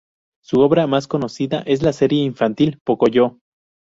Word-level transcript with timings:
Su 0.43 0.61
obra 0.61 0.87
más 0.87 1.07
conocida 1.07 1.59
es 1.59 1.83
la 1.83 1.93
serie 1.93 2.23
infantil 2.23 2.79
"Pocoyó". 2.83 3.37